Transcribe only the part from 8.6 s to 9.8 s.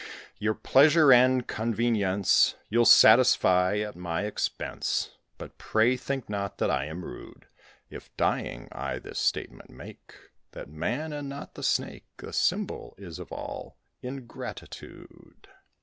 I this statement